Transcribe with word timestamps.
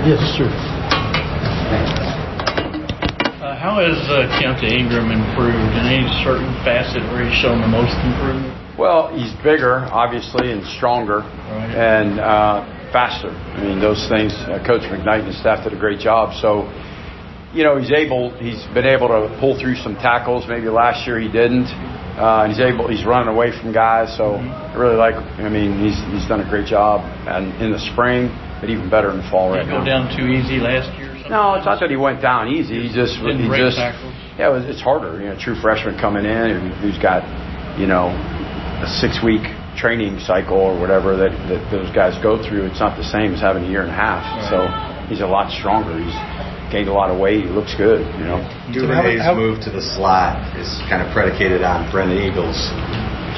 Yes, 0.00 0.16
sir. 0.32 0.48
Uh, 3.36 3.52
how 3.56 3.76
has 3.84 3.96
uh, 4.08 4.24
Keaontay 4.40 4.72
Ingram 4.72 5.12
improved 5.12 5.76
in 5.76 5.84
any 5.84 6.08
certain 6.24 6.48
facet 6.64 7.02
where 7.12 7.20
he's 7.28 7.36
shown 7.36 7.60
the 7.60 7.68
most 7.68 7.92
improvement? 8.08 8.48
Well, 8.78 9.12
he's 9.12 9.28
bigger, 9.44 9.84
obviously, 9.92 10.52
and 10.52 10.64
stronger, 10.76 11.20
Right. 11.20 11.68
and 11.76 12.18
uh, 12.18 12.64
faster. 12.92 13.28
I 13.28 13.60
mean, 13.60 13.78
those 13.80 14.08
things. 14.08 14.32
Uh, 14.32 14.56
Coach 14.64 14.88
McKnight 14.88 15.20
and 15.20 15.28
his 15.28 15.38
staff 15.38 15.64
did 15.64 15.74
a 15.76 15.78
great 15.78 16.00
job. 16.00 16.32
So, 16.40 16.64
you 17.52 17.62
know, 17.62 17.76
he's 17.76 17.92
able. 17.92 18.32
He's 18.40 18.64
been 18.72 18.86
able 18.88 19.08
to 19.08 19.36
pull 19.38 19.60
through 19.60 19.76
some 19.84 19.96
tackles. 20.00 20.48
Maybe 20.48 20.68
last 20.72 21.06
year 21.06 21.20
he 21.20 21.28
didn't. 21.28 21.68
Uh, 22.16 22.48
he's 22.48 22.60
able. 22.60 22.88
He's 22.88 23.04
running 23.04 23.28
away 23.28 23.52
from 23.52 23.72
guys. 23.72 24.16
So, 24.16 24.36
I 24.40 24.72
really 24.80 24.96
like. 24.96 25.14
I 25.14 25.48
mean, 25.50 25.76
he's 25.76 26.00
he's 26.08 26.24
done 26.26 26.40
a 26.40 26.48
great 26.48 26.64
job, 26.66 27.04
and 27.28 27.52
in 27.60 27.72
the 27.72 27.80
spring, 27.92 28.32
but 28.60 28.68
even 28.70 28.88
better 28.88 29.10
in 29.10 29.18
the 29.18 29.28
fall 29.30 29.52
Did 29.52 29.64
right 29.64 29.66
he 29.66 29.72
go 29.72 29.84
down 29.84 30.12
too 30.14 30.28
easy 30.28 30.60
last 30.60 30.92
year? 30.98 31.10
Or? 31.10 31.30
No, 31.30 31.54
it's 31.54 31.64
not 31.66 31.80
that 31.80 31.90
he 31.90 31.96
went 31.96 32.20
down 32.20 32.48
easy. 32.48 32.88
He 32.88 32.92
just 32.92 33.16
Didn't 33.18 33.42
he 33.42 33.48
break 33.48 33.64
just 33.64 33.78
tackles? 33.78 34.14
yeah, 34.36 34.50
it 34.50 34.52
was, 34.52 34.64
it's 34.66 34.82
harder. 34.82 35.20
You 35.20 35.30
know, 35.32 35.36
true 35.38 35.56
freshman 35.56 35.98
coming 35.98 36.24
in 36.26 36.74
who's 36.82 36.98
got 36.98 37.24
you 37.78 37.86
know 37.86 38.10
a 38.82 38.88
six 39.00 39.22
week 39.24 39.42
training 39.76 40.18
cycle 40.20 40.58
or 40.58 40.76
whatever 40.78 41.16
that, 41.16 41.32
that 41.48 41.62
those 41.70 41.88
guys 41.94 42.18
go 42.22 42.36
through. 42.42 42.66
It's 42.66 42.80
not 42.80 42.98
the 42.98 43.06
same 43.06 43.32
as 43.32 43.40
having 43.40 43.64
a 43.64 43.70
year 43.70 43.82
and 43.82 43.90
a 43.90 43.96
half. 43.96 44.24
So 44.50 44.66
he's 45.08 45.20
a 45.22 45.30
lot 45.30 45.48
stronger. 45.52 45.96
He's 45.96 46.18
gained 46.74 46.88
a 46.88 46.92
lot 46.92 47.10
of 47.10 47.18
weight. 47.18 47.46
He 47.46 47.50
looks 47.50 47.74
good. 47.74 48.02
You 48.18 48.26
know. 48.26 48.42
Duvernay's 48.74 49.24
move 49.34 49.62
to 49.64 49.70
the 49.70 49.82
slot 49.82 50.38
is 50.58 50.68
kind 50.90 51.00
of 51.00 51.12
predicated 51.14 51.62
on 51.62 51.90
Brennan 51.90 52.18
Eagles' 52.18 52.58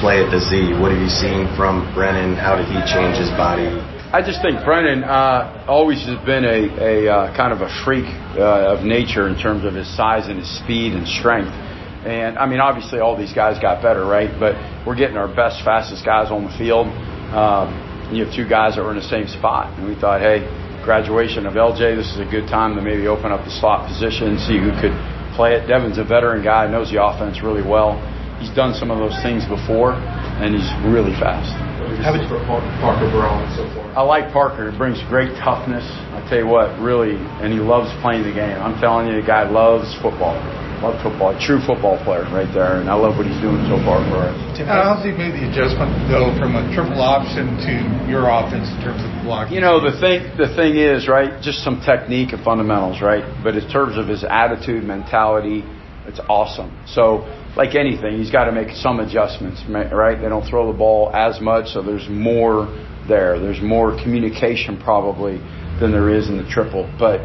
play 0.02 0.18
at 0.18 0.34
the 0.34 0.42
Z. 0.42 0.74
What 0.82 0.90
have 0.90 0.98
you 0.98 1.06
seen 1.06 1.46
from 1.54 1.86
Brennan? 1.94 2.34
How 2.34 2.58
did 2.58 2.66
he 2.66 2.82
change 2.90 3.22
his 3.22 3.30
body? 3.38 3.70
I 4.10 4.18
just 4.18 4.42
think 4.42 4.58
Brennan 4.66 5.06
uh, 5.06 5.62
always 5.70 6.02
has 6.10 6.18
been 6.26 6.42
a, 6.42 6.66
a 6.74 6.94
uh, 7.06 7.36
kind 7.38 7.54
of 7.54 7.62
a 7.62 7.70
freak 7.86 8.10
uh, 8.34 8.74
of 8.74 8.82
nature 8.82 9.30
in 9.30 9.38
terms 9.38 9.62
of 9.62 9.78
his 9.78 9.86
size 9.94 10.26
and 10.26 10.42
his 10.42 10.50
speed 10.58 10.98
and 10.98 11.06
strength. 11.06 11.54
And 12.02 12.34
I 12.34 12.50
mean, 12.50 12.58
obviously, 12.58 12.98
all 12.98 13.14
these 13.14 13.30
guys 13.30 13.62
got 13.62 13.78
better, 13.78 14.02
right? 14.02 14.34
But 14.42 14.58
we're 14.82 14.98
getting 14.98 15.14
our 15.14 15.30
best, 15.30 15.62
fastest 15.62 16.02
guys 16.02 16.34
on 16.34 16.50
the 16.50 16.54
field. 16.58 16.90
Um, 17.30 17.70
you 18.10 18.26
have 18.26 18.34
two 18.34 18.50
guys 18.50 18.74
that 18.74 18.82
were 18.82 18.90
in 18.90 18.98
the 18.98 19.06
same 19.06 19.30
spot, 19.30 19.70
and 19.78 19.86
we 19.86 19.94
thought, 19.94 20.18
hey, 20.18 20.42
graduation 20.82 21.46
of 21.46 21.54
LJ, 21.54 21.94
this 21.94 22.10
is 22.10 22.18
a 22.18 22.26
good 22.26 22.50
time 22.50 22.74
to 22.74 22.82
maybe 22.82 23.06
open 23.06 23.30
up 23.30 23.46
the 23.46 23.54
slot 23.54 23.86
position, 23.86 24.34
see 24.42 24.58
who 24.58 24.74
could 24.82 24.98
play 25.38 25.54
it. 25.54 25.70
Devin's 25.70 26.02
a 26.02 26.04
veteran 26.04 26.42
guy, 26.42 26.66
knows 26.66 26.90
the 26.90 26.98
offense 26.98 27.38
really 27.38 27.62
well. 27.62 28.02
He's 28.42 28.50
done 28.58 28.74
some 28.74 28.90
of 28.90 28.98
those 28.98 29.14
things 29.22 29.46
before, 29.46 29.94
and 30.42 30.50
he's 30.50 30.66
really 30.82 31.14
fast. 31.22 31.54
How 32.02 32.10
would 32.10 32.26
you 32.26 32.26
for 32.26 32.42
Parker 32.82 33.06
Braun 33.14 33.38
and 33.46 33.54
so 33.54 33.62
forth? 33.70 33.86
I 33.94 34.02
like 34.02 34.34
Parker. 34.34 34.66
He 34.66 34.74
brings 34.74 34.98
great 35.06 35.30
toughness. 35.38 35.86
I 36.10 36.26
tell 36.26 36.42
you 36.42 36.50
what, 36.50 36.74
really, 36.82 37.14
and 37.38 37.54
he 37.54 37.62
loves 37.62 37.86
playing 38.02 38.26
the 38.26 38.34
game. 38.34 38.58
I'm 38.58 38.74
telling 38.82 39.06
you, 39.06 39.14
the 39.14 39.22
guy 39.22 39.46
loves 39.46 39.94
football. 40.02 40.34
Loves 40.82 40.98
football. 41.06 41.30
A 41.30 41.38
true 41.38 41.62
football 41.62 42.02
player 42.02 42.26
right 42.34 42.50
there, 42.50 42.82
and 42.82 42.90
I 42.90 42.98
love 42.98 43.14
what 43.14 43.30
he's 43.30 43.38
doing 43.38 43.62
so 43.70 43.78
far 43.86 44.02
for 44.10 44.26
us. 44.26 44.34
How's 44.58 45.06
he 45.06 45.14
made 45.14 45.38
the 45.38 45.46
adjustment 45.46 45.94
though 46.10 46.34
from 46.34 46.58
a 46.58 46.66
triple 46.74 46.98
option 46.98 47.54
to 47.62 47.72
your 48.10 48.26
offense 48.26 48.66
in 48.74 48.82
terms 48.82 49.06
of 49.06 49.10
blocking? 49.22 49.54
You 49.54 49.62
know, 49.62 49.78
the 49.78 49.94
thing 50.02 50.34
the 50.34 50.50
thing 50.58 50.74
is, 50.74 51.06
right, 51.06 51.38
just 51.38 51.62
some 51.62 51.78
technique 51.86 52.34
and 52.34 52.42
fundamentals, 52.42 52.98
right? 52.98 53.22
But 53.46 53.54
in 53.54 53.70
terms 53.70 53.94
of 53.94 54.10
his 54.10 54.26
attitude, 54.26 54.82
mentality, 54.82 55.62
it's 56.10 56.18
awesome. 56.26 56.74
So, 56.90 57.22
like 57.56 57.74
anything, 57.74 58.18
he's 58.18 58.30
got 58.30 58.44
to 58.44 58.52
make 58.52 58.70
some 58.70 59.00
adjustments, 59.00 59.62
right? 59.68 60.20
They 60.20 60.28
don't 60.28 60.48
throw 60.48 60.72
the 60.72 60.76
ball 60.76 61.10
as 61.14 61.40
much, 61.40 61.68
so 61.68 61.82
there's 61.82 62.08
more 62.08 62.66
there. 63.08 63.38
There's 63.38 63.60
more 63.60 63.92
communication 64.02 64.80
probably 64.80 65.36
than 65.80 65.92
there 65.92 66.08
is 66.08 66.28
in 66.28 66.38
the 66.38 66.48
triple, 66.48 66.88
but 66.98 67.20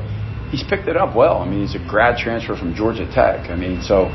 he's 0.52 0.64
picked 0.64 0.88
it 0.88 0.98
up 0.98 1.16
well. 1.16 1.38
I 1.40 1.48
mean, 1.48 1.62
he's 1.66 1.76
a 1.76 1.86
grad 1.88 2.18
transfer 2.18 2.58
from 2.58 2.76
Georgia 2.76 3.06
Tech. 3.14 3.50
I 3.50 3.56
mean, 3.56 3.82
so 3.82 4.12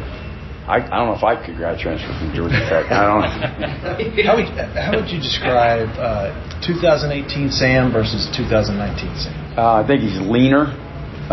I, 0.68 0.76
I 0.84 0.96
don't 1.00 1.08
know 1.08 1.16
if 1.16 1.24
I 1.24 1.34
could 1.34 1.56
grad 1.56 1.78
transfer 1.80 2.12
from 2.18 2.32
Georgia 2.34 2.60
Tech. 2.68 2.92
I 2.92 3.06
don't 3.08 3.22
know. 3.24 4.22
How 4.22 4.36
would, 4.36 4.48
how 4.48 5.00
would 5.00 5.10
you 5.10 5.18
describe 5.18 5.88
uh, 5.98 6.30
2018 6.66 7.50
Sam 7.50 7.92
versus 7.92 8.28
2019 8.36 9.16
Sam? 9.16 9.58
Uh, 9.58 9.82
I 9.82 9.86
think 9.86 10.02
he's 10.02 10.20
leaner, 10.20 10.70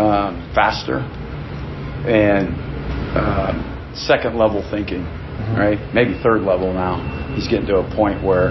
um, 0.00 0.50
faster, 0.54 0.98
and 2.08 2.48
um, 3.16 3.79
second 3.94 4.36
level 4.36 4.62
thinking, 4.70 5.04
right? 5.56 5.78
Maybe 5.94 6.18
third 6.22 6.42
level 6.42 6.72
now. 6.72 7.00
He's 7.34 7.48
getting 7.48 7.66
to 7.66 7.78
a 7.78 7.96
point 7.96 8.22
where 8.24 8.50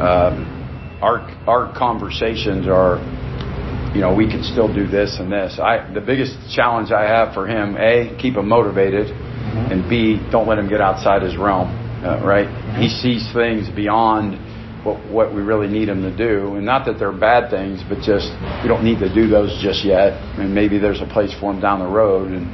um, 0.00 0.50
our 1.02 1.20
our 1.46 1.72
conversations 1.76 2.66
are, 2.66 2.98
you 3.94 4.00
know, 4.00 4.14
we 4.14 4.26
can 4.26 4.42
still 4.42 4.72
do 4.72 4.86
this 4.86 5.18
and 5.18 5.30
this. 5.30 5.58
I 5.60 5.92
the 5.92 6.00
biggest 6.00 6.34
challenge 6.54 6.90
I 6.90 7.04
have 7.04 7.34
for 7.34 7.46
him, 7.46 7.76
a 7.76 8.16
keep 8.20 8.34
him 8.34 8.48
motivated, 8.48 9.10
and 9.10 9.88
b 9.88 10.20
don't 10.30 10.48
let 10.48 10.58
him 10.58 10.68
get 10.68 10.80
outside 10.80 11.22
his 11.22 11.36
realm, 11.36 11.68
uh, 12.04 12.24
right? 12.24 12.48
He 12.80 12.88
sees 12.88 13.26
things 13.32 13.68
beyond 13.74 14.38
what, 14.84 15.00
what 15.10 15.34
we 15.34 15.40
really 15.40 15.66
need 15.66 15.88
him 15.88 16.02
to 16.02 16.14
do. 16.14 16.56
And 16.56 16.64
not 16.64 16.84
that 16.86 16.98
they're 16.98 17.16
bad 17.16 17.50
things, 17.50 17.82
but 17.88 18.04
just 18.04 18.28
we 18.62 18.68
don't 18.68 18.84
need 18.84 19.00
to 19.00 19.12
do 19.12 19.26
those 19.28 19.50
just 19.62 19.84
yet. 19.84 20.12
And 20.38 20.54
maybe 20.54 20.78
there's 20.78 21.00
a 21.00 21.06
place 21.06 21.32
for 21.40 21.52
him 21.52 21.60
down 21.60 21.80
the 21.80 21.88
road. 21.88 22.30
And 22.30 22.46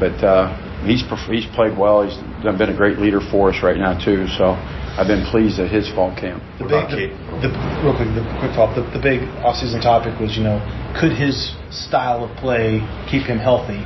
but 0.00 0.16
uh, 0.24 0.71
he's 0.84 1.02
he's 1.28 1.46
played 1.54 1.76
well. 1.76 2.02
He's 2.02 2.16
done- 2.42 2.58
been 2.58 2.70
a 2.70 2.76
great 2.76 2.98
leader 2.98 3.20
for 3.30 3.50
us 3.50 3.62
right 3.62 3.76
now 3.76 3.94
too. 3.98 4.26
So 4.38 4.54
I've 4.98 5.06
been 5.06 5.24
pleased 5.30 5.58
at 5.58 5.70
his 5.70 5.88
fall 5.94 6.14
camp. 6.14 6.42
The 6.58 6.64
big, 6.68 6.86
Kate? 6.88 7.12
the, 7.40 7.48
the, 7.48 7.80
real 7.80 7.96
quick, 7.96 8.12
the 8.12 8.24
quick 8.38 8.52
follow 8.54 8.74
the, 8.76 8.84
the 8.92 9.00
big 9.02 9.24
offseason 9.40 9.80
topic 9.80 10.18
was, 10.20 10.36
you 10.36 10.44
know, 10.44 10.60
could 10.98 11.12
his 11.12 11.54
style 11.70 12.24
of 12.28 12.36
play 12.36 12.82
keep 13.08 13.24
him 13.24 13.38
healthy, 13.38 13.80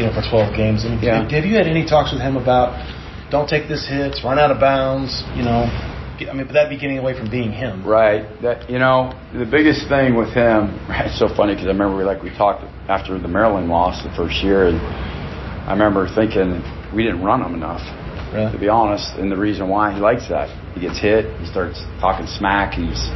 you 0.00 0.06
know, 0.08 0.12
for 0.16 0.24
12 0.24 0.56
games? 0.56 0.84
I 0.86 0.96
mean, 0.96 1.00
Yeah. 1.02 1.22
have, 1.22 1.30
have 1.30 1.44
you 1.44 1.56
had 1.56 1.66
any 1.66 1.84
talks 1.84 2.12
with 2.12 2.22
him 2.22 2.36
about 2.36 2.72
don't 3.30 3.48
take 3.48 3.68
this 3.68 3.86
hits, 3.86 4.24
run 4.24 4.38
out 4.38 4.50
of 4.50 4.58
bounds, 4.60 5.22
you 5.36 5.42
know? 5.42 5.68
get- 6.18 6.30
I 6.30 6.32
mean, 6.32 6.46
but 6.46 6.54
that 6.54 6.70
be 6.70 6.78
getting 6.78 6.98
away 6.98 7.12
from 7.18 7.28
being 7.30 7.52
him. 7.52 7.84
Right. 7.84 8.24
That 8.40 8.70
you 8.70 8.78
know 8.78 9.12
the 9.34 9.44
biggest 9.44 9.88
thing 9.88 10.16
with 10.16 10.32
him. 10.32 10.72
It's 11.04 11.18
so 11.18 11.28
funny 11.28 11.54
because 11.54 11.66
I 11.68 11.76
remember 11.76 11.96
we 11.96 12.04
like 12.04 12.22
we 12.22 12.30
talked 12.30 12.64
after 12.88 13.18
the 13.18 13.28
Maryland 13.28 13.68
loss 13.68 14.02
the 14.02 14.10
first 14.16 14.42
year, 14.42 14.68
and 14.68 14.80
I 15.66 15.72
remember 15.72 16.06
thinking 16.06 16.62
we 16.94 17.02
didn't 17.02 17.24
run 17.24 17.42
him 17.42 17.54
enough. 17.54 17.82
Really? 18.32 18.52
To 18.52 18.58
be 18.58 18.68
honest, 18.68 19.18
and 19.18 19.30
the 19.30 19.36
reason 19.36 19.68
why 19.68 19.92
he 19.92 19.98
likes 19.98 20.28
that, 20.28 20.46
he 20.74 20.80
gets 20.80 21.00
hit, 21.00 21.26
he 21.40 21.46
starts 21.46 21.82
talking 21.98 22.26
smack. 22.26 22.74
He's, 22.74 23.10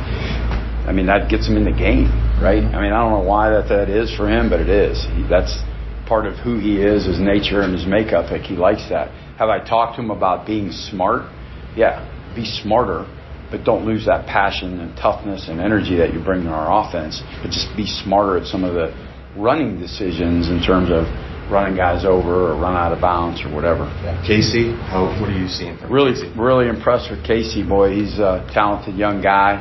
I 0.82 0.90
mean, 0.92 1.06
that 1.06 1.30
gets 1.30 1.46
him 1.46 1.56
in 1.56 1.64
the 1.64 1.70
game, 1.70 2.10
right? 2.42 2.58
Mm-hmm. 2.58 2.74
I 2.74 2.82
mean, 2.82 2.92
I 2.92 2.98
don't 2.98 3.22
know 3.22 3.28
why 3.28 3.50
that 3.50 3.68
that 3.68 3.88
is 3.88 4.14
for 4.16 4.28
him, 4.28 4.50
but 4.50 4.58
it 4.58 4.68
is. 4.68 4.98
He, 5.14 5.22
that's 5.30 5.62
part 6.10 6.26
of 6.26 6.34
who 6.42 6.58
he 6.58 6.82
is, 6.82 7.06
his 7.06 7.20
nature 7.20 7.62
and 7.62 7.72
his 7.72 7.86
makeup. 7.86 8.32
Like 8.32 8.42
he 8.42 8.56
likes 8.56 8.82
that. 8.90 9.14
Have 9.38 9.48
I 9.48 9.62
talked 9.62 9.94
to 9.96 10.02
him 10.02 10.10
about 10.10 10.44
being 10.44 10.72
smart? 10.72 11.30
Yeah, 11.76 12.02
be 12.34 12.44
smarter, 12.44 13.06
but 13.50 13.62
don't 13.62 13.86
lose 13.86 14.06
that 14.06 14.26
passion 14.26 14.80
and 14.80 14.96
toughness 14.96 15.46
and 15.48 15.60
energy 15.60 15.96
that 15.98 16.12
you 16.12 16.18
bring 16.18 16.42
to 16.44 16.50
our 16.50 16.66
offense. 16.66 17.22
But 17.42 17.54
just 17.54 17.70
be 17.76 17.86
smarter 17.86 18.38
at 18.38 18.46
some 18.46 18.64
of 18.64 18.74
the 18.74 18.90
running 19.38 19.78
decisions 19.78 20.50
in 20.50 20.60
terms 20.60 20.90
of 20.90 21.06
running 21.50 21.76
guys 21.76 22.04
over 22.04 22.52
or 22.52 22.54
run 22.54 22.76
out 22.76 22.92
of 22.92 23.00
bounds 23.00 23.42
or 23.44 23.52
whatever. 23.54 23.84
Casey, 24.26 24.72
how 24.88 25.06
what 25.20 25.28
are 25.28 25.38
you 25.38 25.48
seeing 25.48 25.76
from 25.76 25.92
Really, 25.92 26.12
Casey? 26.12 26.32
really 26.38 26.68
impressed 26.68 27.10
with 27.10 27.24
Casey. 27.24 27.66
Boy, 27.66 27.92
he's 27.94 28.18
a 28.18 28.46
talented 28.54 28.94
young 28.96 29.20
guy. 29.20 29.58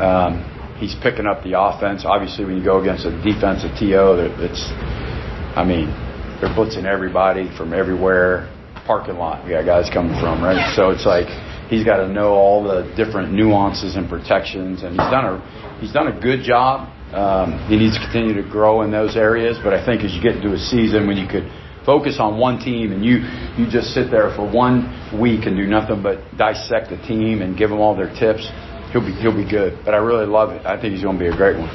Um, 0.00 0.42
he's 0.78 0.94
picking 1.02 1.26
up 1.26 1.44
the 1.44 1.58
offense. 1.60 2.04
Obviously, 2.04 2.44
when 2.44 2.56
you 2.56 2.64
go 2.64 2.80
against 2.80 3.04
a 3.06 3.12
defensive 3.22 3.72
TO, 3.78 4.28
it's, 4.40 4.64
I 5.56 5.64
mean, 5.64 5.88
they're 6.40 6.52
blitzing 6.52 6.84
everybody 6.84 7.48
from 7.56 7.72
everywhere. 7.72 8.52
Parking 8.86 9.16
lot, 9.16 9.44
we 9.44 9.50
got 9.50 9.64
guys 9.66 9.90
coming 9.92 10.14
from, 10.20 10.42
right? 10.44 10.72
So 10.76 10.90
it's 10.90 11.04
like 11.04 11.26
he's 11.68 11.84
got 11.84 11.96
to 11.96 12.08
know 12.08 12.34
all 12.34 12.62
the 12.62 12.86
different 12.94 13.32
nuances 13.32 13.96
and 13.96 14.08
protections, 14.08 14.84
and 14.84 14.90
he's 14.92 15.10
done 15.10 15.24
a 15.26 15.78
he's 15.80 15.92
done 15.92 16.06
a 16.06 16.20
good 16.20 16.42
job. 16.44 16.86
Um, 17.14 17.62
he 17.68 17.76
needs 17.76 17.94
to 17.94 18.02
continue 18.02 18.34
to 18.34 18.48
grow 18.48 18.82
in 18.82 18.90
those 18.90 19.16
areas, 19.16 19.58
but 19.62 19.72
I 19.72 19.84
think 19.84 20.02
as 20.02 20.12
you 20.12 20.22
get 20.22 20.36
into 20.36 20.52
a 20.54 20.58
season 20.58 21.06
when 21.06 21.16
you 21.16 21.28
could 21.28 21.46
focus 21.86 22.18
on 22.18 22.36
one 22.36 22.58
team 22.58 22.90
and 22.90 23.04
you 23.04 23.22
you 23.54 23.70
just 23.70 23.94
sit 23.94 24.10
there 24.10 24.34
for 24.34 24.42
one 24.42 24.90
week 25.14 25.46
and 25.46 25.54
do 25.54 25.64
nothing 25.70 26.02
but 26.02 26.18
dissect 26.36 26.90
the 26.90 26.98
team 27.06 27.40
and 27.40 27.56
give 27.56 27.70
them 27.70 27.78
all 27.78 27.94
their 27.94 28.10
tips, 28.18 28.50
he'll 28.90 29.06
be 29.06 29.14
he'll 29.22 29.34
be 29.34 29.46
good. 29.48 29.78
But 29.86 29.94
I 29.94 30.02
really 30.02 30.26
love 30.26 30.50
it. 30.50 30.66
I 30.66 30.74
think 30.74 30.94
he's 30.94 31.06
going 31.06 31.16
to 31.16 31.22
be 31.22 31.30
a 31.30 31.36
great 31.36 31.56
one. 31.56 31.70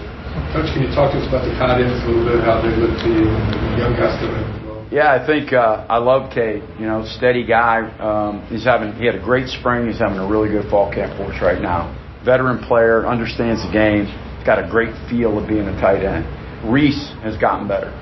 Coach, 0.52 0.68
can 0.76 0.84
you 0.84 0.92
talk 0.92 1.12
to 1.12 1.20
us 1.20 1.28
about 1.28 1.48
the 1.48 1.56
tight 1.56 1.80
ends 1.80 2.04
a 2.04 2.08
little 2.08 2.24
bit, 2.28 2.44
how 2.44 2.60
they 2.60 2.72
look 2.76 2.96
to 3.04 3.08
you, 3.08 3.28
the 3.28 3.84
young 3.84 3.96
guys 3.96 4.16
coming 4.20 4.36
in 4.36 4.48
as 4.52 4.64
well? 4.64 4.88
Yeah, 4.92 5.16
I 5.16 5.20
think 5.24 5.52
uh, 5.52 5.88
I 5.88 5.98
love 6.00 6.32
Cade. 6.32 6.64
You 6.76 6.88
know, 6.88 7.08
steady 7.08 7.48
guy. 7.48 7.88
Um, 8.00 8.44
he's 8.52 8.68
having 8.68 8.92
he 9.00 9.08
had 9.08 9.16
a 9.16 9.24
great 9.24 9.48
spring. 9.48 9.88
He's 9.88 10.00
having 10.00 10.20
a 10.20 10.28
really 10.28 10.52
good 10.52 10.70
fall 10.70 10.92
camp 10.92 11.16
for 11.16 11.32
us 11.32 11.40
right 11.42 11.60
now. 11.60 11.96
Veteran 12.24 12.60
player, 12.60 13.08
understands 13.08 13.64
the 13.64 13.72
game. 13.72 14.08
He's 14.42 14.48
got 14.48 14.58
a 14.58 14.68
great 14.68 14.90
feel 15.08 15.38
of 15.38 15.48
being 15.48 15.68
a 15.70 15.80
tight 15.80 16.02
end. 16.02 16.26
Reese 16.66 17.14
has 17.22 17.38
gotten 17.38 17.68
better, 17.68 17.94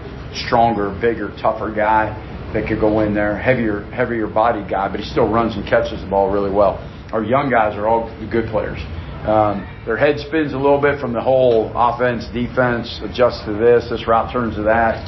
stronger, 0.48 0.88
bigger, 1.02 1.36
tougher 1.36 1.68
guy 1.68 2.16
that 2.54 2.66
could 2.66 2.80
go 2.80 3.02
in 3.02 3.14
there. 3.14 3.38
Heavier, 3.38 3.84
heavier 3.92 4.26
body 4.26 4.64
guy, 4.64 4.88
but 4.88 5.02
he 5.02 5.06
still 5.06 5.28
runs 5.28 5.58
and 5.58 5.68
catches 5.68 6.00
the 6.00 6.08
ball 6.08 6.32
really 6.32 6.50
well. 6.50 6.80
Our 7.12 7.26
young 7.26 7.52
guys 7.52 7.76
are 7.76 7.90
all 7.90 8.08
good 8.32 8.48
players. 8.48 8.80
Um, 9.28 9.68
their 9.84 9.98
head 9.98 10.18
spins 10.18 10.54
a 10.54 10.58
little 10.58 10.80
bit 10.80 11.02
from 11.02 11.12
the 11.12 11.20
whole 11.20 11.76
offense, 11.76 12.24
defense, 12.32 12.88
adjust 13.04 13.44
to 13.44 13.52
this, 13.60 13.92
this 13.92 14.08
route 14.08 14.32
turns 14.32 14.56
to 14.56 14.64
that. 14.64 15.04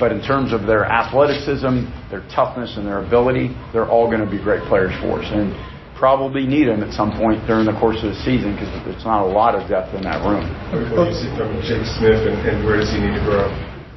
But 0.00 0.10
in 0.10 0.18
terms 0.18 0.52
of 0.52 0.66
their 0.66 0.84
athleticism, 0.84 1.86
their 2.10 2.26
toughness, 2.34 2.74
and 2.74 2.84
their 2.84 3.06
ability, 3.06 3.54
they're 3.72 3.86
all 3.86 4.10
going 4.10 4.18
to 4.18 4.28
be 4.28 4.42
great 4.42 4.66
players 4.66 4.90
for 4.98 5.22
us. 5.22 5.30
And 5.30 5.54
probably 6.02 6.42
need 6.50 6.66
him 6.66 6.82
at 6.82 6.90
some 6.92 7.14
point 7.14 7.38
during 7.46 7.64
the 7.64 7.78
course 7.78 8.02
of 8.02 8.10
the 8.10 8.18
season 8.26 8.58
because 8.58 8.66
there's 8.82 9.06
not 9.06 9.22
a 9.22 9.30
lot 9.30 9.54
of 9.54 9.70
depth 9.70 9.94
in 9.94 10.02
that 10.02 10.18
room. 10.26 10.42
What 10.98 11.06
do 11.06 11.14
you 11.14 11.14
see 11.14 11.30
from 11.38 11.54
Jake 11.62 11.86
Smith, 11.94 12.26
and, 12.26 12.42
and 12.42 12.66
where 12.66 12.74
does 12.74 12.90
he 12.90 12.98
need 12.98 13.14
to 13.14 13.22
grow? 13.22 13.46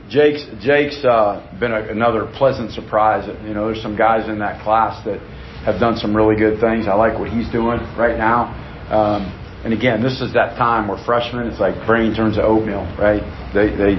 Jake's 0.06 0.46
Jake's 0.62 1.02
uh, 1.02 1.42
been 1.57 1.74
a, 1.74 1.90
another 1.90 2.30
pleasant 2.38 2.69
surprise. 2.78 3.25
You 3.42 3.57
know, 3.57 3.74
there's 3.74 3.81
some 3.81 3.98
guys 3.98 4.30
in 4.30 4.38
that 4.38 4.62
class 4.62 5.02
that 5.10 5.18
have 5.66 5.81
done 5.81 5.98
some 5.98 6.13
really 6.13 6.38
good 6.38 6.62
things. 6.62 6.86
I 6.86 6.94
like 6.94 7.18
what 7.18 7.34
he's 7.34 7.50
doing 7.50 7.81
right 7.98 8.22
now. 8.22 8.54
Um, 8.94 9.25
and 9.66 9.74
again, 9.74 10.06
this 10.06 10.22
is 10.22 10.30
that 10.38 10.62
time 10.62 10.86
where 10.88 11.01
freshmen, 11.10 11.50
it's 11.50 11.58
like 11.58 11.74
brain 11.90 12.13
turns 12.13 12.38
to 12.38 12.46
oatmeal, 12.46 12.86
right? 13.01 13.25
They, 13.50 13.74
they, 13.74 13.98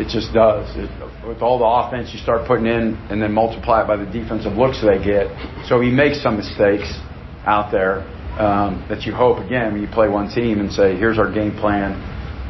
it 0.00 0.08
just 0.08 0.32
does. 0.32 0.72
It, 0.72 0.88
with 1.20 1.44
all 1.44 1.60
the 1.60 1.68
offense 1.68 2.16
you 2.16 2.18
start 2.18 2.48
putting 2.48 2.64
in, 2.64 2.96
and 3.12 3.20
then 3.20 3.36
multiply 3.36 3.84
it 3.84 3.86
by 3.86 4.00
the 4.00 4.08
defensive 4.08 4.56
looks 4.56 4.80
they 4.80 4.96
get. 4.96 5.28
So 5.68 5.84
he 5.84 5.92
makes 5.92 6.24
some 6.24 6.40
mistakes 6.40 6.88
out 7.46 7.72
there 7.72 8.02
um, 8.38 8.84
that 8.88 9.02
you 9.02 9.12
hope 9.12 9.38
again 9.38 9.72
when 9.72 9.82
you 9.82 9.88
play 9.88 10.08
one 10.08 10.28
team 10.28 10.60
and 10.60 10.72
say, 10.72 10.96
"Here's 10.96 11.18
our 11.18 11.30
game 11.30 11.56
plan. 11.56 11.98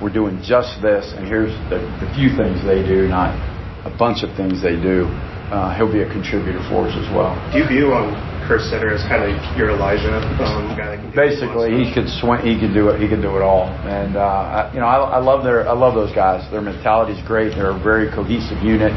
We're 0.02 0.12
doing 0.12 0.40
just 0.42 0.80
this, 0.80 1.12
and 1.16 1.26
here's 1.26 1.52
the, 1.68 1.82
the 2.00 2.08
few 2.16 2.32
things 2.36 2.64
they 2.64 2.80
do, 2.80 3.08
not 3.08 3.36
a 3.84 3.92
bunch 3.96 4.22
of 4.22 4.34
things 4.36 4.62
they 4.62 4.76
do." 4.76 5.06
Uh, 5.50 5.74
he'll 5.74 5.90
be 5.90 6.02
a 6.02 6.06
contributor 6.06 6.62
for 6.70 6.86
us 6.86 6.94
as 6.94 7.10
well. 7.10 7.34
Do 7.50 7.58
you 7.58 7.66
view 7.66 7.90
um, 7.90 8.14
Kerstetter 8.46 8.94
as 8.94 9.02
kind 9.10 9.26
of 9.26 9.34
your 9.58 9.74
Elijah 9.74 10.14
um, 10.38 10.78
guy? 10.78 10.94
Basically, 11.10 11.74
he 11.74 11.90
could 11.90 12.06
swing. 12.06 12.46
He 12.46 12.54
could 12.54 12.70
do 12.70 12.86
it. 12.90 13.02
He 13.02 13.10
could 13.10 13.20
do 13.20 13.34
it 13.34 13.42
all. 13.42 13.66
And 13.82 14.14
uh, 14.14 14.22
I, 14.22 14.70
you 14.72 14.78
know, 14.78 14.86
I, 14.86 15.18
I 15.18 15.20
love 15.22 15.42
their. 15.42 15.66
I 15.66 15.74
love 15.74 15.98
those 15.98 16.14
guys. 16.14 16.46
Their 16.54 16.62
mentality 16.62 17.18
is 17.18 17.22
great. 17.26 17.58
They're 17.58 17.74
a 17.74 17.82
very 17.82 18.06
cohesive 18.14 18.62
unit. 18.62 18.94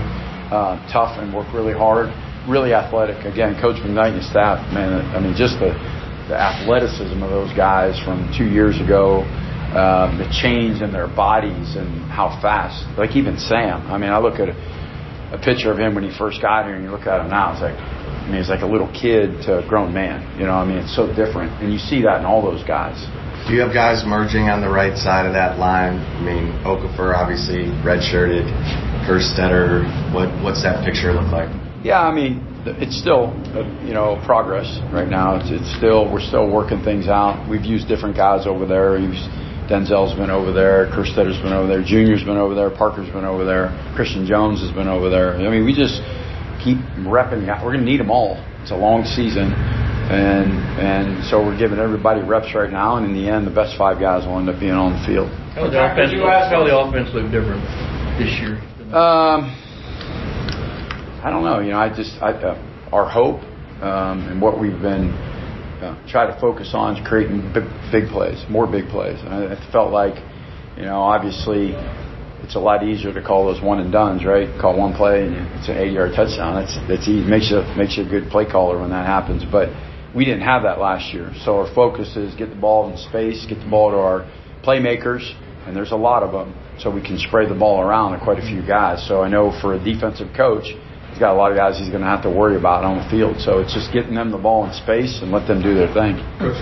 Uh, 0.54 0.78
tough 0.94 1.18
and 1.18 1.34
work 1.34 1.50
really 1.54 1.74
hard. 1.74 2.14
Really 2.48 2.74
athletic. 2.74 3.24
Again, 3.26 3.56
Coach 3.60 3.78
McKnight 3.80 4.14
and 4.14 4.18
his 4.18 4.30
staff. 4.30 4.60
Man, 4.74 5.00
I 5.16 5.20
mean, 5.20 5.36
just 5.36 5.60
the 5.60 5.72
the 6.28 6.40
athleticism 6.40 7.22
of 7.22 7.30
those 7.30 7.52
guys 7.56 8.00
from 8.04 8.32
two 8.38 8.46
years 8.46 8.80
ago. 8.80 9.24
Um, 9.74 10.22
the 10.22 10.30
change 10.30 10.86
in 10.86 10.94
their 10.94 11.08
bodies 11.08 11.76
and 11.76 12.06
how 12.06 12.30
fast. 12.46 12.86
Like 12.96 13.16
even 13.16 13.40
Sam. 13.40 13.82
I 13.90 13.98
mean, 13.98 14.12
I 14.12 14.20
look 14.20 14.38
at 14.38 14.54
a 15.34 15.40
picture 15.42 15.72
of 15.72 15.80
him 15.80 15.96
when 15.96 16.04
he 16.04 16.14
first 16.16 16.42
got 16.42 16.66
here, 16.70 16.76
and 16.76 16.84
you 16.86 16.92
look 16.92 17.10
at 17.10 17.26
him 17.26 17.30
now. 17.34 17.54
It's 17.54 17.62
like, 17.62 17.74
I 17.74 18.30
mean, 18.30 18.38
it's 18.38 18.54
like 18.54 18.62
a 18.62 18.70
little 18.70 18.92
kid 18.94 19.42
to 19.50 19.66
a 19.66 19.68
grown 19.68 19.92
man. 19.92 20.22
You 20.38 20.46
know, 20.46 20.54
I 20.54 20.64
mean, 20.64 20.78
it's 20.78 20.96
so 20.96 21.10
different, 21.10 21.58
and 21.58 21.74
you 21.74 21.80
see 21.80 22.04
that 22.06 22.22
in 22.22 22.26
all 22.26 22.46
those 22.46 22.62
guys. 22.64 23.02
Do 23.50 23.58
you 23.58 23.62
have 23.66 23.74
guys 23.74 24.06
merging 24.06 24.54
on 24.54 24.62
the 24.62 24.70
right 24.70 24.96
side 24.96 25.26
of 25.26 25.34
that 25.34 25.58
line? 25.58 25.98
I 25.98 26.22
mean, 26.22 26.54
Okafor 26.62 27.18
obviously 27.18 27.66
redshirted, 27.82 28.46
Kerstetter. 29.10 29.90
What 30.14 30.30
what's 30.46 30.62
that 30.62 30.86
picture 30.86 31.12
look 31.18 31.34
like? 31.34 31.63
Yeah, 31.84 32.00
I 32.00 32.16
mean, 32.16 32.40
it's 32.66 32.96
still, 32.96 33.36
uh, 33.52 33.68
you 33.84 33.94
know, 33.94 34.16
progress 34.24 34.80
right 34.96 35.08
now. 35.08 35.36
It's, 35.36 35.52
it's 35.52 35.68
still 35.76 36.08
we're 36.08 36.24
still 36.24 36.48
working 36.48 36.82
things 36.82 37.12
out. 37.12 37.44
We've 37.50 37.66
used 37.66 37.92
different 37.92 38.16
guys 38.16 38.48
over 38.48 38.66
there. 38.66 38.96
We've 38.96 39.20
Denzel's 39.68 40.16
been 40.16 40.32
over 40.32 40.52
there. 40.52 40.88
Kerstetter's 40.92 41.40
been 41.44 41.52
over 41.52 41.68
there. 41.68 41.84
Junior's 41.84 42.24
been 42.24 42.40
over 42.40 42.56
there. 42.56 42.72
Parker's 42.72 43.12
been 43.12 43.28
over 43.28 43.44
there. 43.44 43.72
Christian 43.96 44.26
Jones 44.28 44.60
has 44.60 44.72
been 44.72 44.88
over 44.88 45.10
there. 45.10 45.36
I 45.36 45.48
mean, 45.52 45.64
we 45.64 45.76
just 45.76 46.00
keep 46.64 46.80
repping. 47.04 47.48
We're 47.48 47.76
going 47.76 47.84
to 47.84 47.90
need 47.92 48.00
them 48.00 48.12
all. 48.12 48.40
It's 48.64 48.72
a 48.72 48.80
long 48.80 49.04
season, 49.04 49.52
and 49.52 50.52
and 50.80 51.24
so 51.28 51.44
we're 51.44 51.60
giving 51.60 51.80
everybody 51.80 52.24
reps 52.24 52.56
right 52.56 52.72
now. 52.72 52.96
And 52.96 53.08
in 53.08 53.12
the 53.12 53.28
end, 53.28 53.44
the 53.48 53.56
best 53.56 53.76
five 53.76 54.00
guys 54.00 54.24
will 54.24 54.40
end 54.40 54.48
up 54.48 54.60
being 54.60 54.72
on 54.72 54.96
the 54.96 55.04
field. 55.04 55.28
How 55.52 55.68
the 55.68 55.84
offense, 55.84 56.16
how 56.16 56.64
the 56.64 56.72
offense 56.72 57.12
look 57.12 57.28
different 57.28 57.60
this 58.16 58.32
year? 58.40 58.64
Um, 58.96 59.52
I 61.24 61.30
don't 61.30 61.46
know. 61.46 61.60
You 61.62 61.72
know, 61.72 61.80
I 61.80 61.88
just 61.88 62.22
I, 62.22 62.32
uh, 62.32 62.92
our 62.92 63.10
hope 63.10 63.40
um, 63.82 64.28
and 64.28 64.42
what 64.42 64.60
we've 64.60 64.82
been 64.82 65.08
uh, 65.80 65.96
try 66.06 66.28
to 66.28 66.38
focus 66.40 66.72
on 66.74 66.98
is 66.98 67.08
creating 67.08 67.52
big, 67.54 67.64
big 67.94 68.12
plays, 68.12 68.44
more 68.50 68.68
big 68.68 68.90
plays. 68.90 69.20
And 69.24 69.32
I, 69.32 69.72
felt 69.72 69.94
like, 69.94 70.16
you 70.76 70.84
know, 70.84 71.00
obviously 71.00 71.72
it's 72.44 72.56
a 72.56 72.60
lot 72.60 72.84
easier 72.84 73.14
to 73.14 73.24
call 73.24 73.46
those 73.46 73.64
one 73.64 73.80
and 73.80 73.90
duns, 73.90 74.26
right? 74.26 74.50
Call 74.60 74.78
one 74.78 74.94
play 74.94 75.24
and 75.24 75.36
it's 75.56 75.70
an 75.70 75.78
eight-yard 75.78 76.12
touchdown. 76.14 76.60
That's 76.60 76.76
that's 76.90 77.08
easy. 77.08 77.24
Makes 77.24 77.52
you 77.52 77.64
makes 77.78 77.96
you 77.96 78.04
a 78.04 78.10
good 78.10 78.30
play 78.30 78.44
caller 78.44 78.82
when 78.82 78.90
that 78.90 79.06
happens. 79.06 79.44
But 79.50 79.70
we 80.14 80.26
didn't 80.26 80.44
have 80.44 80.64
that 80.64 80.78
last 80.78 81.14
year, 81.14 81.32
so 81.46 81.58
our 81.58 81.74
focus 81.74 82.18
is 82.18 82.36
get 82.36 82.50
the 82.50 82.60
ball 82.60 82.92
in 82.92 82.98
space, 82.98 83.46
get 83.48 83.60
the 83.64 83.70
ball 83.70 83.92
to 83.92 83.98
our 83.98 84.30
playmakers, 84.62 85.24
and 85.66 85.76
there's 85.76 85.92
a 85.92 85.96
lot 85.96 86.22
of 86.22 86.34
them, 86.34 86.54
so 86.80 86.92
we 86.92 87.02
can 87.02 87.18
spray 87.18 87.48
the 87.48 87.56
ball 87.56 87.82
around 87.82 88.12
to 88.12 88.24
quite 88.24 88.38
a 88.38 88.46
few 88.46 88.62
guys. 88.62 89.08
So 89.08 89.24
I 89.24 89.30
know 89.30 89.58
for 89.60 89.74
a 89.74 89.80
defensive 89.80 90.36
coach, 90.36 90.68
he's 91.14 91.22
got 91.22 91.38
a 91.38 91.38
lot 91.38 91.54
of 91.54 91.58
guys 91.58 91.78
he's 91.78 91.94
going 91.94 92.02
to 92.02 92.10
have 92.10 92.26
to 92.26 92.34
worry 92.34 92.58
about 92.58 92.82
on 92.82 92.98
the 92.98 93.06
field. 93.14 93.38
So 93.38 93.62
it's 93.62 93.70
just 93.70 93.94
getting 93.94 94.18
them 94.18 94.34
the 94.34 94.42
ball 94.42 94.66
in 94.66 94.74
space 94.74 95.22
and 95.22 95.30
let 95.30 95.46
them 95.46 95.62
do 95.62 95.78
their 95.78 95.94
thing. 95.94 96.18
Coach, 96.42 96.58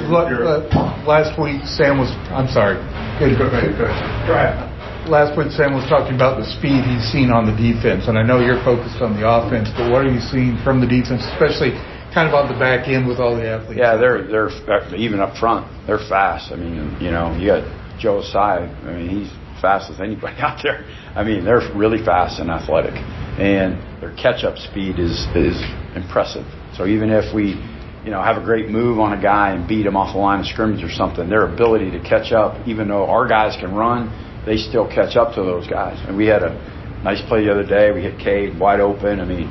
last 1.08 1.40
week, 1.40 1.64
Sam 1.64 1.96
was. 1.96 2.12
I'm 2.36 2.52
sorry. 2.52 2.76
Go 3.24 3.48
ahead. 3.48 3.80
Go 3.80 4.36
ahead. 4.36 4.68
Last 5.08 5.40
week, 5.40 5.50
Sam 5.56 5.74
was 5.74 5.88
talking 5.90 6.14
about 6.14 6.38
the 6.38 6.46
speed 6.46 6.84
he's 6.84 7.08
seen 7.10 7.32
on 7.32 7.48
the 7.48 7.56
defense, 7.56 8.06
and 8.06 8.20
I 8.20 8.24
know 8.28 8.38
you're 8.38 8.62
focused 8.62 9.02
on 9.02 9.18
the 9.18 9.26
offense, 9.26 9.72
but 9.74 9.90
what 9.90 10.06
are 10.06 10.12
you 10.12 10.22
seeing 10.22 10.62
from 10.62 10.78
the 10.78 10.86
defense, 10.86 11.26
especially 11.34 11.74
kind 12.14 12.30
of 12.30 12.36
on 12.38 12.52
the 12.52 12.60
back 12.60 12.86
end 12.92 13.08
with 13.08 13.18
all 13.18 13.34
the 13.34 13.48
athletes? 13.48 13.80
Yeah, 13.80 13.96
they're 13.98 14.28
they're 14.28 14.52
even 14.94 15.24
up 15.24 15.34
front. 15.40 15.66
They're 15.88 16.04
fast. 16.12 16.52
I 16.52 16.60
mean, 16.60 16.76
you 17.02 17.10
know, 17.10 17.34
you 17.40 17.50
got 17.50 17.64
Joe 17.98 18.22
Ossai. 18.22 18.68
I 18.68 18.94
mean, 18.94 19.10
he's 19.10 19.32
fast 19.62 19.92
as 19.92 20.00
anybody 20.00 20.36
out 20.40 20.60
there. 20.64 20.84
I 21.16 21.24
mean, 21.24 21.46
they're 21.46 21.62
really 21.76 22.04
fast 22.04 22.40
and 22.40 22.50
athletic, 22.50 22.94
and 23.40 23.80
their 24.02 24.14
catch-up 24.16 24.58
speed 24.58 25.00
is 25.00 25.26
is 25.36 25.62
impressive. 25.96 26.46
So 26.76 26.88
even 26.88 27.10
if 27.10 27.34
we, 27.34 27.60
you 28.04 28.12
know, 28.12 28.22
have 28.22 28.42
a 28.42 28.44
great 28.44 28.70
move 28.70 29.00
on 29.00 29.18
a 29.18 29.22
guy 29.22 29.54
and 29.54 29.68
beat 29.68 29.86
him 29.86 29.96
off 29.96 30.14
the 30.14 30.20
line 30.20 30.40
of 30.40 30.46
scrimmage 30.48 30.84
or 30.84 30.90
something, 30.90 31.30
their 31.30 31.46
ability 31.46 31.92
to 31.92 32.00
catch 32.00 32.32
up, 32.32 32.68
even 32.68 32.88
though 32.88 33.06
our 33.06 33.28
guys 33.28 33.56
can 33.60 33.74
run, 33.76 34.10
they 34.46 34.58
still 34.58 34.88
catch 34.88 35.16
up 35.16 35.36
to 35.36 35.44
those 35.44 35.68
guys. 35.68 36.00
And 36.08 36.18
we 36.18 36.26
had 36.26 36.44
a 36.44 36.56
nice 37.04 37.22
play 37.28 37.46
the 37.46 37.52
other 37.52 37.66
day. 37.66 37.92
We 37.92 38.02
hit 38.02 38.18
Cade 38.20 38.60
wide 38.60 38.80
open. 38.80 39.20
I 39.20 39.26
mean, 39.26 39.50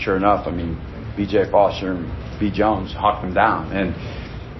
sure 0.00 0.16
enough, 0.16 0.46
I 0.46 0.50
mean, 0.50 0.80
B.J. 1.16 1.50
Foster 1.50 1.92
and 1.92 2.40
B. 2.40 2.50
Jones 2.50 2.92
hawked 2.92 3.22
them 3.22 3.34
down, 3.34 3.70
and 3.72 3.94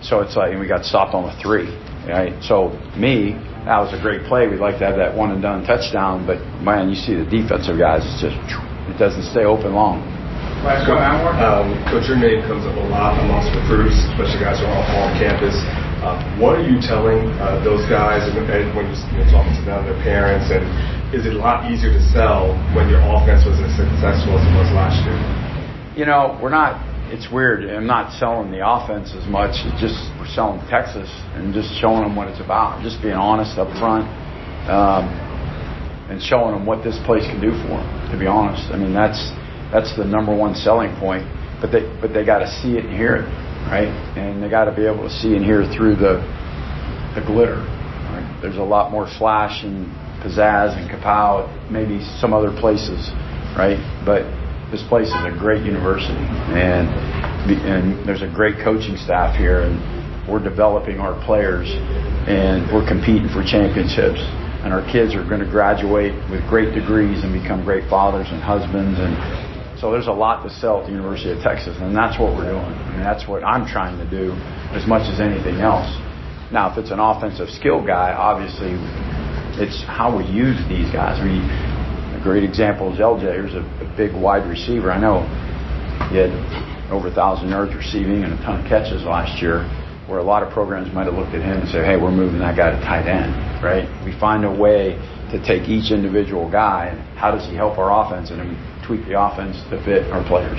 so 0.05 0.21
it's 0.21 0.37
like, 0.37 0.53
and 0.53 0.61
we 0.61 0.69
got 0.69 0.85
stopped 0.85 1.15
on 1.15 1.25
the 1.25 1.43
three. 1.43 1.67
Right. 2.07 2.35
So 2.43 2.71
me, 2.97 3.39
that 3.65 3.79
was 3.79 3.95
a 3.95 4.01
great 4.03 4.27
play. 4.27 4.51
We'd 4.51 4.59
like 4.59 4.83
to 4.83 4.87
have 4.87 4.99
that 4.99 5.15
one 5.15 5.31
and 5.31 5.41
done 5.41 5.63
touchdown, 5.63 6.27
but 6.27 6.43
man, 6.63 6.91
you 6.91 6.99
see 6.99 7.15
the 7.15 7.27
defensive 7.27 7.79
guys, 7.79 8.03
it's 8.03 8.19
just 8.19 8.39
it 8.91 8.99
doesn't 8.99 9.23
stay 9.31 9.47
open 9.47 9.73
long. 9.73 10.03
Last 10.67 10.87
one, 10.87 11.03
um, 11.43 11.75
Coach, 11.91 12.07
your 12.07 12.19
name 12.19 12.43
comes 12.47 12.63
up 12.67 12.75
a 12.79 12.87
lot 12.91 13.19
amongst 13.19 13.51
recruits, 13.55 13.99
especially 14.15 14.43
guys 14.43 14.63
who 14.63 14.67
are 14.67 14.79
on 14.79 15.11
campus. 15.19 15.55
Uh, 16.03 16.19
what 16.39 16.59
are 16.59 16.67
you 16.67 16.83
telling 16.83 17.31
uh, 17.39 17.63
those 17.63 17.83
guys 17.87 18.27
when 18.35 18.47
you're 18.47 19.31
talking 19.31 19.55
to 19.55 19.63
them, 19.63 19.87
their 19.87 19.99
parents, 20.03 20.51
and 20.51 20.67
is 21.15 21.27
it 21.27 21.35
a 21.35 21.39
lot 21.39 21.67
easier 21.71 21.95
to 21.95 22.03
sell 22.11 22.55
when 22.75 22.91
your 22.91 23.03
offense 23.03 23.47
was 23.47 23.59
as 23.63 23.71
successful 23.75 24.35
as 24.35 24.43
it 24.43 24.55
was 24.59 24.71
last 24.75 24.99
year? 25.07 25.19
You 25.95 26.07
know, 26.07 26.39
we're 26.43 26.55
not. 26.55 26.79
It's 27.13 27.29
weird. 27.29 27.69
I'm 27.69 27.87
not 27.87 28.17
selling 28.17 28.49
the 28.49 28.65
offense 28.65 29.13
as 29.13 29.29
much. 29.29 29.53
It's 29.69 29.77
just 29.77 30.01
we're 30.17 30.33
selling 30.33 30.65
Texas 30.73 31.13
and 31.37 31.53
just 31.53 31.69
showing 31.77 32.01
them 32.09 32.17
what 32.17 32.33
it's 32.33 32.41
about. 32.41 32.81
Just 32.81 33.05
being 33.05 33.21
honest 33.21 33.61
up 33.61 33.69
front. 33.77 34.09
Um, 34.65 35.13
and 36.09 36.17
showing 36.25 36.57
them 36.57 36.65
what 36.65 36.81
this 36.81 36.97
place 37.05 37.29
can 37.29 37.37
do 37.37 37.53
for 37.69 37.77
them. 37.77 37.89
To 38.09 38.17
be 38.17 38.25
honest, 38.25 38.73
I 38.73 38.81
mean 38.81 38.97
that's 38.97 39.21
that's 39.69 39.93
the 39.93 40.09
number 40.09 40.33
one 40.33 40.57
selling 40.57 40.97
point. 40.97 41.29
But 41.61 41.69
they 41.69 41.85
but 42.01 42.17
they 42.17 42.25
got 42.25 42.41
to 42.41 42.49
see 42.49 42.81
it 42.81 42.89
and 42.89 42.97
hear 42.97 43.21
it, 43.21 43.29
right? 43.69 43.93
And 44.17 44.43
they 44.43 44.49
got 44.49 44.65
to 44.65 44.75
be 44.75 44.89
able 44.89 45.05
to 45.05 45.13
see 45.13 45.37
and 45.37 45.45
hear 45.45 45.69
through 45.69 46.01
the 46.01 46.25
the 47.13 47.21
glitter. 47.29 47.61
Right? 48.09 48.25
There's 48.41 48.57
a 48.57 48.65
lot 48.65 48.89
more 48.89 49.05
flash 49.21 49.69
and 49.69 49.85
pizzazz 50.25 50.81
and 50.81 50.89
kapow 50.89 51.45
maybe 51.69 52.01
some 52.25 52.33
other 52.33 52.57
places, 52.57 53.13
right? 53.53 53.77
But 54.01 54.25
this 54.73 54.83
place 54.89 55.09
is 55.09 55.23
a 55.29 55.37
great 55.39 55.63
university, 55.63 56.25
and 56.57 56.89
and 57.63 58.09
there's 58.09 58.23
a 58.23 58.33
great 58.33 58.57
coaching 58.65 58.97
staff 58.97 59.37
here, 59.37 59.63
and 59.63 59.77
we're 60.27 60.43
developing 60.43 60.99
our 60.99 61.15
players, 61.25 61.69
and 62.27 62.67
we're 62.73 62.87
competing 62.89 63.29
for 63.29 63.45
championships 63.45 64.19
and 64.63 64.73
our 64.73 64.83
kids 64.87 65.15
are 65.15 65.27
going 65.27 65.43
to 65.43 65.51
graduate 65.51 66.15
with 66.31 66.39
great 66.47 66.71
degrees 66.71 67.27
and 67.27 67.35
become 67.35 67.67
great 67.67 67.83
fathers 67.91 68.31
and 68.31 68.39
husbands 68.39 68.95
and 68.95 69.19
so 69.75 69.91
there's 69.91 70.07
a 70.07 70.15
lot 70.15 70.47
to 70.47 70.51
sell 70.63 70.79
at 70.79 70.87
the 70.87 70.95
University 70.95 71.35
of 71.35 71.43
Texas 71.43 71.75
and 71.83 71.91
that's 71.91 72.15
what 72.15 72.31
we're 72.39 72.47
doing. 72.47 72.71
Mean 72.95 73.03
that's 73.03 73.27
what 73.27 73.43
I'm 73.43 73.67
trying 73.67 73.99
to 73.99 74.07
do 74.07 74.31
as 74.71 74.87
much 74.87 75.11
as 75.11 75.19
anything 75.19 75.59
else. 75.59 75.91
Now 76.55 76.71
if 76.71 76.79
it's 76.79 76.95
an 76.95 77.03
offensive 77.03 77.51
skill 77.51 77.83
guy, 77.83 78.15
obviously 78.15 78.79
it's 79.59 79.83
how 79.91 80.15
we 80.15 80.23
use 80.31 80.57
these 80.71 80.87
guys. 80.95 81.19
We 81.19 81.43
great 82.23 82.45
example 82.45 82.93
is 82.93 82.99
LJ, 82.99 83.37
who's 83.41 83.55
a, 83.55 83.65
a 83.85 83.89
big 83.97 84.15
wide 84.15 84.49
receiver. 84.49 84.91
I 84.93 84.99
know 85.01 85.23
he 86.11 86.17
had 86.19 86.31
over 86.91 87.09
a 87.09 87.15
thousand 87.15 87.49
yards 87.49 87.75
receiving 87.75 88.25
and 88.25 88.33
a 88.33 88.37
ton 88.45 88.61
of 88.61 88.67
catches 88.69 89.03
last 89.05 89.41
year. 89.43 89.65
where 90.11 90.19
a 90.19 90.23
lot 90.23 90.43
of 90.43 90.51
programs 90.53 90.93
might 90.93 91.07
have 91.07 91.15
looked 91.15 91.33
at 91.33 91.41
him 91.41 91.63
and 91.63 91.69
said, 91.71 91.87
"Hey, 91.87 91.97
we're 91.97 92.11
moving 92.11 92.41
that 92.41 92.57
guy 92.57 92.71
to 92.75 92.81
tight 92.83 93.07
end." 93.07 93.33
Right? 93.63 93.87
We 94.05 94.13
find 94.19 94.45
a 94.45 94.51
way 94.51 94.99
to 95.31 95.39
take 95.47 95.69
each 95.71 95.91
individual 95.95 96.51
guy 96.51 96.91
and 96.93 96.99
how 97.17 97.31
does 97.31 97.47
he 97.49 97.55
help 97.57 97.79
our 97.79 97.89
offense, 97.89 98.31
and 98.31 98.41
then 98.41 98.49
we 98.53 98.57
tweak 98.87 99.07
the 99.09 99.15
offense 99.17 99.57
to 99.71 99.79
fit 99.87 100.11
our 100.13 100.21
players. 100.27 100.59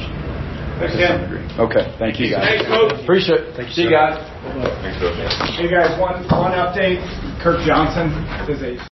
Thanks, 0.79 0.95
To 0.95 1.05
some 1.05 1.19
Tim. 1.19 1.29
degree. 1.29 1.45
Okay, 1.59 1.85
thank 1.99 2.17
you 2.19 2.31
guys. 2.33 2.49
Thanks, 2.49 2.65
Coach. 2.65 3.03
Appreciate 3.03 3.39
it. 3.45 3.55
Thank 3.55 3.67
you, 3.69 3.75
See 3.75 3.81
you 3.85 3.93
sir. 3.93 3.99
guys. 3.99 4.17
Hey 5.59 5.69
guys, 5.69 5.99
one 5.99 6.23
one 6.33 6.55
update. 6.57 7.03
Kirk 7.43 7.61
Johnson 7.67 8.09
is 8.49 8.63
a 8.63 8.83